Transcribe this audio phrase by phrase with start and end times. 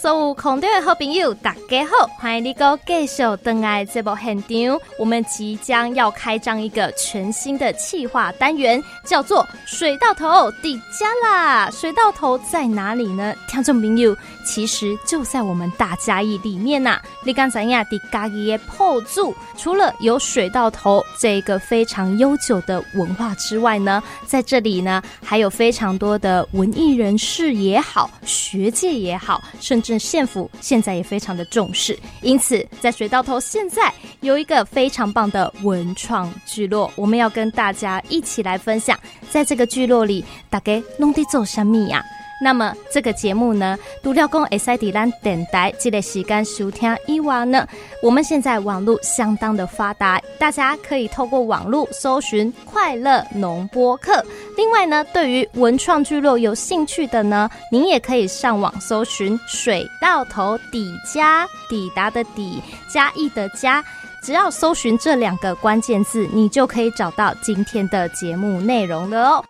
[0.00, 4.48] 所有空中的好朋友，大家好，欢迎你哥继续登来这部现场。
[4.96, 11.68] 我们即将要开张一个全新的企划单元，叫做“水到头底家啦”。
[11.74, 13.34] 水到头在哪里呢？
[13.48, 14.16] 听众朋友，
[14.46, 17.00] 其实就在我们大家义里面呐。
[17.24, 31.96] 你刚才呀，的嘉义的破住，除了有水到头这个非常悠久的文化之外呢，在这里呢，还有非常多的文艺人士也好，学界也好，甚至县府现在也非常的重视。
[32.20, 38.98] 因此，在水道头现在有一个非常棒的文创聚落，我们要跟大家一起来分享，
[39.30, 42.04] 在这个聚落里，大家弄得做什么呀？
[42.40, 47.66] 那么这个节目呢，独料公 S I D 兰等待这个时间收听以外呢，
[48.02, 54.24] 我们现在网络相当的发达，大家可以透过网络搜寻快乐农播客。
[54.56, 63.84] 另外呢，对于文创聚落有兴趣的呢，您也可以上网搜寻水到头底家抵达的底加一的加，
[64.22, 69.44] 只要搜寻这两个关键字，你就可以找到今天的节目内容了哦。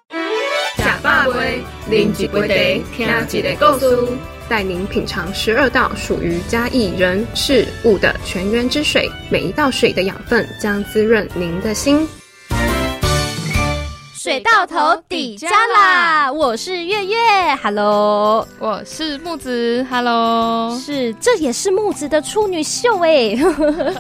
[1.09, 3.97] 假霸杯，零几杯的，听几个故事，
[4.47, 12.07] 带您品尝十二道属于嘉义人事物的泉源之水，每一道水的养分将滋润您的心。
[14.15, 16.31] 水到头底家啦！
[16.31, 17.17] 我是月月
[17.63, 23.35] ，Hello，我是木子，Hello，是这也是木子的处女秀哎。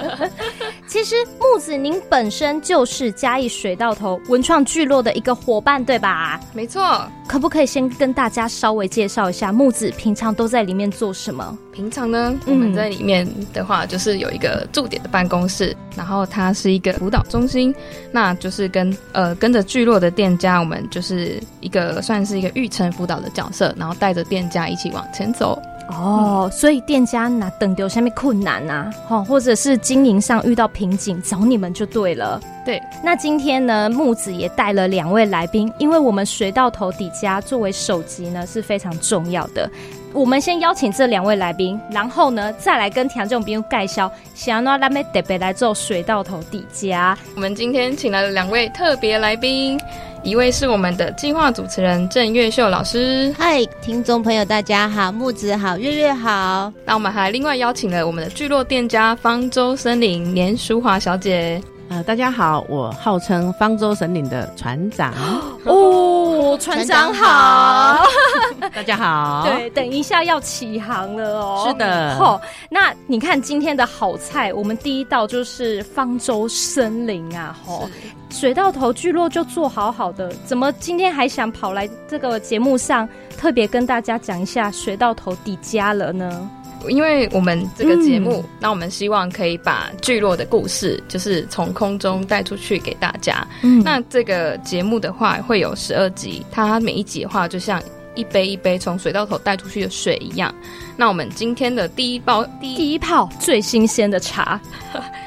[0.88, 6.40] 其实木子您本身就是嘉义水到头文创聚落的一个伙伴，对吧？
[6.54, 11.56] 没错，可不可以先跟大家稍微介绍一下木子平常都在里面做什么？
[11.72, 17.72] 平常呢，我们在里面的话，就是有一个驻点的办公室，然后它是一个辅导中心，
[18.10, 25.60] 那就是跟呃跟着聚落的店家，我们就是一个算是一个育成辅导的角色，然后带着店家一起往前走。
[25.88, 32.40] 哦，所以店家拿等丢下面困难呐，哦，或者是经营上遇到瓶颈，找你们就对了。
[32.64, 39.70] 对，那今天呢，木子也带了两位来宾，因为我们水到头底家作为首集呢是非常重要的。
[40.12, 47.16] 我们先邀请这两位来宾，然后呢，再来跟听众朋友介绍，想要让他们特别来做水到头底家。
[47.34, 49.78] 我们今天请来了两位特别来宾，
[50.24, 53.34] 一位是我们的计划主持人郑月秀老师。
[53.38, 56.72] 嗨，听众朋友，大家好，木子好，月月好。
[56.84, 61.60] 那我们还另外邀请了我们的聚落店家方舟森林年淑华小姐。
[61.88, 65.14] 呃，大家好，我号称方舟森林的船长
[65.64, 65.97] 哦，
[66.56, 68.06] 船长好，
[68.74, 77.88] 大家好，对，等一下要起航了哦，是的，哦，那你看今天的好菜，我们第一道就是方舟森林啊，吼，
[78.30, 86.50] 水到头聚落就做好好的，怎么今天还想跑来这个节目上特别跟大家讲一下水到头底家了呢？
[86.88, 93.46] 因为我们这个节目，那我们希望可以把聚落的故事，就是从空中带出去给大家。
[93.84, 97.82] 那这个节目的话，会有十二集，它每一集的话，就像
[98.18, 100.52] 一杯一杯从水道头带出去的水一样。
[100.96, 104.60] 那我们今天的第一包第一泡最新鲜的茶，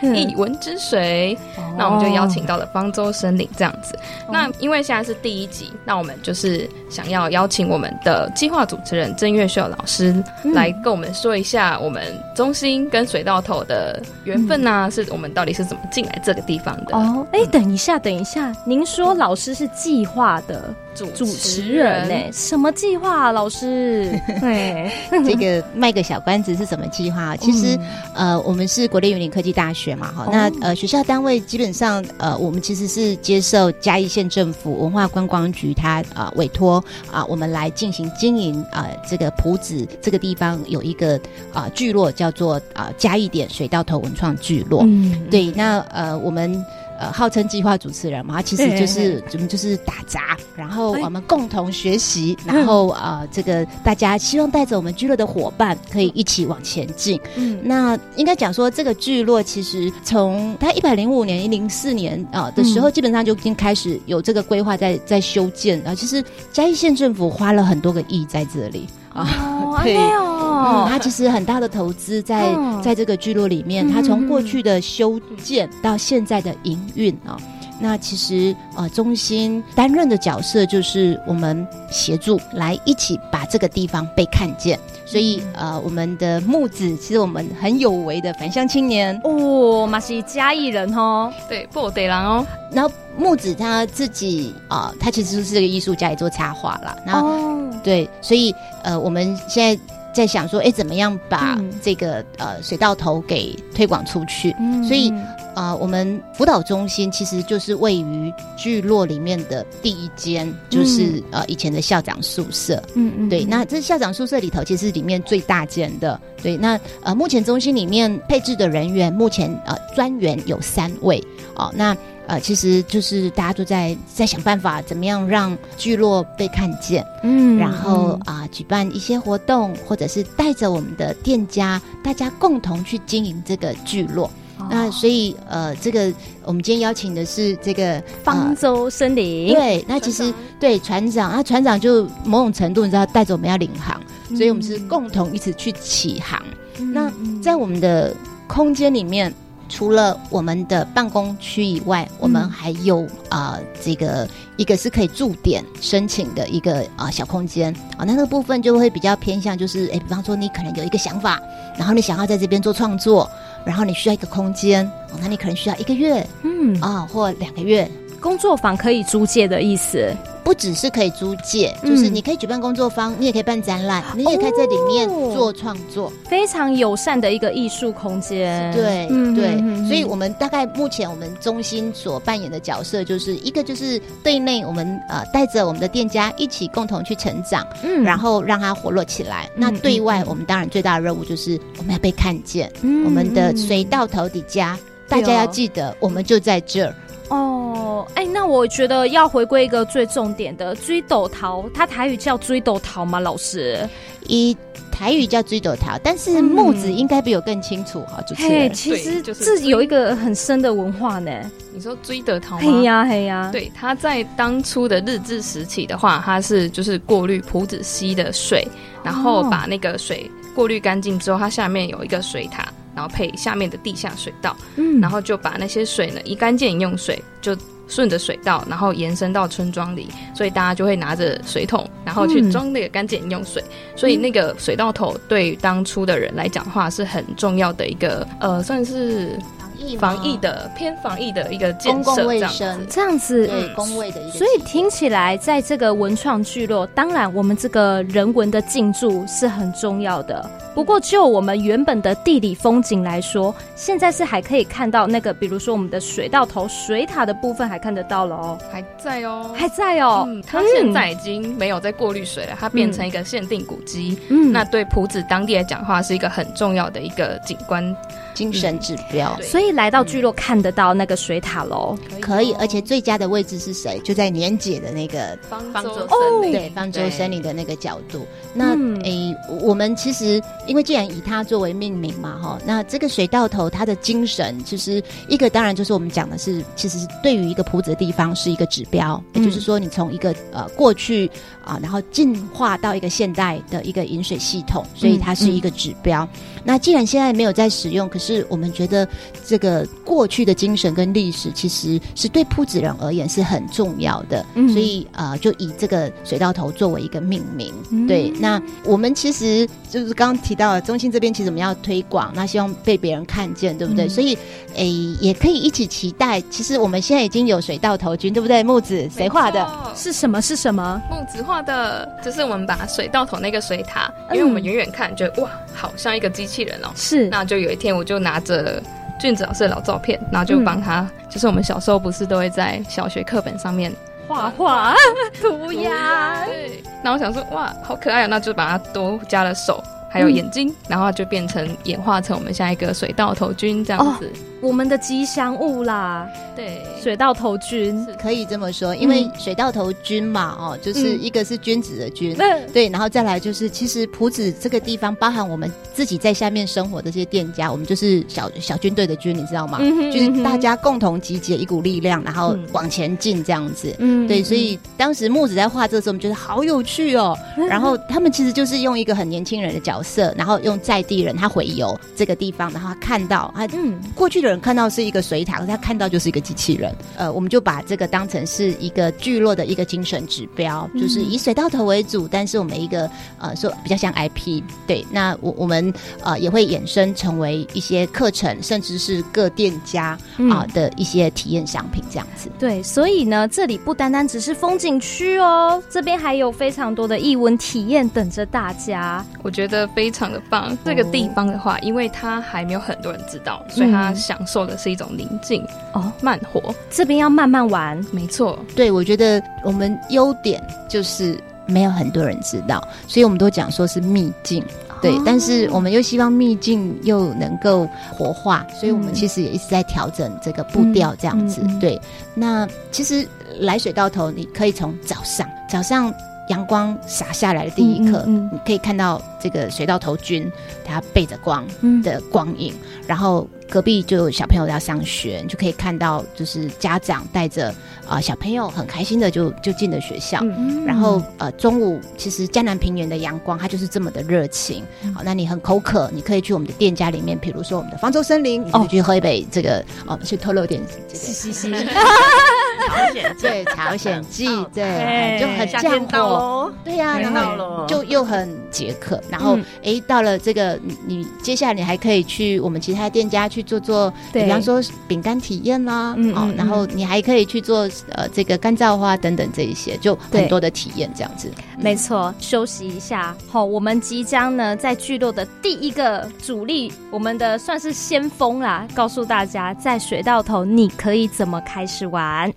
[0.02, 1.38] 一文之水，
[1.78, 3.98] 那我们就邀请到了方舟森林这样子。
[4.30, 10.14] 那因为现在是第一集，那我们就是想要邀请我们的计划主持人郑月秀老师
[10.54, 12.04] 来跟我们说一下我们
[12.36, 16.98] 中心跟水道头的缘分呢，是我们到底是怎么进来这个地方的？
[16.98, 22.32] 哦，哎，等一下，等一下，您说老师是计划的主主持人呢？
[22.34, 23.32] 什么计划？
[23.32, 24.92] 老师，对，
[25.26, 25.62] 这个。
[25.74, 27.36] 卖个小关子是什么计划？
[27.38, 27.80] 其实，
[28.14, 41.20] 呃，我们是国立云林科技大学嘛，哈，那呃，学校单位基本上，呃，我们其实是接受嘉义县政府文化观光局它啊委托啊，我们来进行经营啊，这个埔子这个地方有一个
[41.54, 46.64] 啊聚落叫做啊嘉义点水稻头文创聚落，嗯，对，那呃我们。
[47.02, 57.20] 呃，号称计划主持人嘛，其实就是我们就是打杂，然后我们共同学习，然后呃，这个大家希望带着我们聚落的伙伴可以一起往前进。
[57.36, 65.96] 嗯，那应该讲说，这个聚落其实从它一百零五年、一零四年啊的时候，基本上就已经开始有这个规划在在修建啊。
[65.96, 66.24] 其实
[66.54, 70.86] 嘉义县政府花了很多个亿在这里啊，对哦。
[70.90, 77.36] 他，其实很大的投资在在这个聚落里面，他从过去的修建到现在的营运啊，
[77.80, 89.20] 那其实呃中心担任的角色就是我们协助来一起把这个地方被看见，所以呃我们的木子其实我们很有为的返乡青年。
[89.24, 96.96] 哦，嘛是嘉义人哦，对，不得人哦，然后木子他自己啊，他其实是个艺术家，也做插画啦。
[97.06, 99.82] 然后对，所以呃我们现在。
[100.14, 104.54] 在想说，哎，怎么样把嗯这个呃水稻头给推广出去？
[104.60, 105.10] 嗯所以
[105.56, 112.84] 呃，我们辅导中心其实就是位于聚落里面的第一间，就是、呃以前的校长宿舍。
[112.94, 116.20] 嗯嗯对，那这校长宿舍里头其实是里面最大间的。
[116.44, 121.24] 对，那呃目前中心里面配置的人员，目前呃专员有三位
[121.56, 121.72] 哦。
[121.74, 121.96] 那
[122.32, 127.06] 呃其实就是大家都在在想办法，怎么样让聚落被看见。
[127.24, 134.28] 嗯然后啊、举办一些活动，或者是带着我们的店家，大家共同去经营这个聚落。
[134.58, 136.14] 哦那所以呃，这个
[136.46, 144.00] 我们今天邀请的是这个方舟森林，对，那其实对船长那，船长就某种程度你知道带着我们要领航，
[144.38, 146.42] 所以我们是共同一起去起航。
[146.80, 147.12] 嗯那
[147.42, 148.16] 在我们的
[148.48, 149.34] 空间里面，
[149.72, 154.28] 除了我们的办公区以外，我们还有啊、呃这个
[154.58, 157.74] 一个是可以驻点申请的一个啊、呃小空间。
[157.98, 161.42] 啊、那那个部分就会比较偏向就是，哎，比方说你可能有一个想法，
[161.78, 163.28] 然后你想要在这边做创作，
[163.66, 167.90] 然后你需要一个空间，哦，那你可能需要一个月嗯，啊、或两个月。
[168.20, 170.16] 工作坊可以租借的意思，
[170.52, 176.12] 不只是可以租借，嗯就是你可以举办工作坊，你也可以办展览，你也可以在里面做创作。
[176.30, 178.70] 非常友善的一个艺术空间。
[178.74, 179.58] 对、嗯对、
[179.88, 189.50] 所以我们大概目前我们中心所扮演的角色，就是一个就是对内我们呃带着我们的店家一起共同去成长，嗯然后让它活络起来。
[189.56, 194.78] 那对外我们当然最大的任务就是我们要被看见，嗯我们的水到头底家。
[195.08, 196.96] 大家要记得，我们就在这儿。
[197.28, 197.81] 哦，
[198.16, 203.20] 哎，那我觉得要回归一个最重点的追斗桃，它台语叫追斗桃吗？
[203.20, 203.88] 老师？
[204.28, 204.56] 以
[204.92, 208.74] 台语叫追斗桃，但是嗯木子应该比我更清楚哈，主持嘿，人。
[208.74, 211.32] 其实是这有一个很深的文化呢。
[211.74, 212.62] 你说追得桃吗？
[212.62, 218.66] 嘿呀嘿呀，，对，它在当初的日治时期的话，它是就是过滤浦子溪的水，
[219.04, 227.58] 然后把那个水过滤干净之后，它下面有一个水塔，然后配下面的地下水道，嗯然后就把那些水呢一干净饮用水就。
[227.92, 233.62] 顺着水道，然后延伸到村庄里，所以大家就会拿着水桶，然后去装那个干净饮用水。
[233.98, 239.38] 所以那个水道头对当初的人来讲话，是很重要的一个呃，算是
[239.82, 242.88] 疫防疫的偏防疫的一个建公共设卫生。
[242.90, 243.48] 这样子。
[243.48, 250.50] 对嗯工位的一个，所以听起来，在这个文创聚落，当然我们这个人文的进驻是很重要的。
[250.76, 260.26] 不过，就我们原本的地理风景来说，现在是还可以看到那个，比如说我们的水道头、水塔的部分还看得到了哦，还在哦，还在哦。
[260.28, 264.18] 嗯，它现在已经没有在过滤水了，它变成一个限定古迹。
[264.30, 267.96] 嗯那对埔子当地来讲的话，是一个很重要的一个景观。
[268.34, 269.36] 精神指标。
[269.38, 271.98] 对所以来到聚落看得到那个水塔楼。
[272.20, 274.00] 可以，而且最佳的位置是谁？
[274.04, 278.26] 就在年姐的那个方方舟森林对方舟森林的那个角度。
[278.54, 291.30] 那嗯诶、我们其实因为既然以它作为命名嘛，哈，那这个水道头它的精神，其实一个当然就是我们讲的是，其实是对于一个埔子的地方是一个指标，也就是说，你从一个呃过去
[291.64, 296.28] 啊、然后进化到一个现代的一个饮水系统，所以它是一个指标。
[296.64, 299.08] 那既然现在没有在使用，可是我们觉得
[299.46, 307.74] 这个过去的精神跟历史，其实是对铺子人而言是很重要的，嗯所以呃，就以这个水稻头作为一个命名。
[307.90, 314.06] 嗯对，那我们其实就是刚刚提到的中心这边，其实我们要推广，那希望被别人看见，对不对？
[314.06, 314.38] 嗯所以
[314.76, 314.88] 诶，
[315.20, 316.40] 也可以一起期待。
[316.50, 318.62] 其实我们现在已经有水稻头军，对不对？
[318.64, 319.68] 木子谁画的？
[319.96, 320.42] 是什么？
[320.42, 321.02] 是什么？
[321.10, 326.90] 木子画的，就是我们把水稻头那个水塔，嗯因为我们远远看觉得哇，好像一个机器人哦。
[326.96, 328.82] 是那就有一天，我就拿着
[329.20, 333.92] 俊子老师的老照片，然后就帮他，就是我们小时候不是都会在小学课本上面
[334.28, 334.96] 画画
[335.42, 336.46] 涂鸦。
[336.46, 339.84] 对，然后我想说哇，好可爱啊，那就把它多加了手。
[340.12, 344.30] 还有眼睛，然后就变成演化成我们下一个水稻头菌这样子。
[344.60, 348.06] 我们的吉祥物啦，对，水稻头菌。
[348.22, 359.80] 可以这么说，因为水稻头菌嘛，哦，就是嗯一个是君子的君，嗯对，然后再来就是，其实埔子这个地方，包含我们自己在下面生活的这些店家，我们就是小小军队的军，你知道吗？
[359.82, 363.96] 嗯哼就是大家共同集结一股力量，然后嗯往前进这样子。
[363.98, 367.36] 嗯对，所以当时木子在画这个时候，我们觉得好有趣哦。
[367.68, 376.94] 然后他们其实就是用一个很年轻人的角色，然后用在地人他回游这个地方，然后他看到他嗯过去的人看到是一个水塔，可是他看到就是一个机器人。
[377.18, 384.62] 呃，我们就把这个当成是一个聚落的一个精神指标，就是以水稻头为主，但是我们一个呃说比较像 IP。
[384.88, 385.94] 对，那我我们
[386.24, 390.18] 呃也会衍生成为一些课程，甚至是各店家
[390.52, 392.50] 啊的一些体验商品这样子。
[392.60, 399.26] 对，所以呢，这里不单单只是风景区哦，这边还有非常多的艺文体验等着大家。
[399.44, 400.78] 我觉得非常的棒。
[400.84, 406.74] 这个地方的话，因为它还没有很多人知道，所以它享受的是一种宁静哦，慢活。
[406.90, 408.58] 这边要慢慢玩，没错。
[408.76, 414.64] 对，我觉得我们优点就是没有很多人知道，所以我们都讲说是秘境。
[415.02, 421.60] 对，但是我们又希望秘境又能够活化，所以我们其实也一直在调整这个步调，这样子。
[421.80, 422.00] 对，
[422.36, 423.28] 那其实
[423.60, 426.14] 来水到头，你可以从早上，早上
[426.52, 430.52] 阳光洒下来的第一刻，你可以看到这个水稻头菌
[430.84, 431.66] 它背着光
[432.04, 432.74] 的光影，
[433.08, 433.48] 然后。
[433.72, 437.74] 隔壁就有小朋友要上学，你就可以看到，就是家长带着
[438.06, 440.42] 啊小朋友很开心的就就进了学校。
[440.86, 444.84] 然后呃中午其实江南平原的阳光它就是这么的热情。
[445.16, 451.24] 好，那你很口渴，你可以去我们的店家里面，比如说我们的方舟森林，你可以去喝一杯这个哦，去透露点这个。
[452.88, 456.72] 朝鲜对 朝鲜记对，就很降火。
[456.84, 459.22] 对呀，然后就又很解渴。
[459.30, 463.62] 然后哎，到了这个你接下来你还可以去我们其他店家去。
[463.62, 471.50] 做做，比方说饼干体验啦，哦，然后你还可以去做呃这个干燥花等等这一些，就很多的体验这样子。
[471.78, 482.52] 没错，休息一下，好，我们即将呢在聚落的第一个主力，我们的算是先锋啦，告诉大家在水稻头你可以怎么开始玩。